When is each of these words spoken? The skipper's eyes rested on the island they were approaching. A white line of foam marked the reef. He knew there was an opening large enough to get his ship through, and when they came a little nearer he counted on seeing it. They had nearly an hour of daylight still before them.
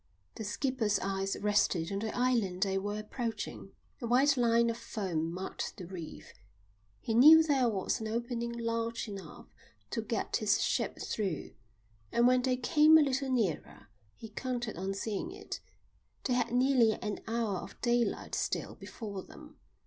The 0.33 0.43
skipper's 0.43 0.97
eyes 0.97 1.37
rested 1.39 1.91
on 1.91 1.99
the 1.99 2.11
island 2.17 2.63
they 2.63 2.79
were 2.79 2.97
approaching. 2.97 3.73
A 4.01 4.07
white 4.07 4.35
line 4.35 4.71
of 4.71 4.77
foam 4.77 5.31
marked 5.31 5.77
the 5.77 5.85
reef. 5.85 6.33
He 7.01 7.13
knew 7.13 7.43
there 7.43 7.69
was 7.69 8.01
an 8.01 8.07
opening 8.07 8.51
large 8.51 9.07
enough 9.07 9.45
to 9.91 10.01
get 10.01 10.37
his 10.37 10.59
ship 10.63 10.97
through, 10.99 11.51
and 12.11 12.25
when 12.25 12.41
they 12.41 12.57
came 12.57 12.97
a 12.97 13.03
little 13.03 13.29
nearer 13.29 13.89
he 14.15 14.29
counted 14.29 14.75
on 14.75 14.95
seeing 14.95 15.31
it. 15.31 15.59
They 16.23 16.33
had 16.33 16.51
nearly 16.51 16.93
an 16.93 17.19
hour 17.27 17.59
of 17.59 17.79
daylight 17.81 18.33
still 18.33 18.73
before 18.73 19.21
them. 19.21 19.59